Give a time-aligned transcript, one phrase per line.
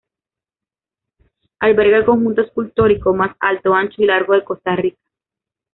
[1.59, 4.97] Alberga el conjunto escultórico más alto, ancho y largo de Costa Rica.